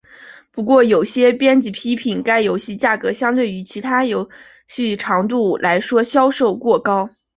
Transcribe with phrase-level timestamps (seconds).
[0.51, 4.31] 不过有些编辑批评该游戏价格相对于其游
[4.67, 7.11] 戏长度来说售价过高。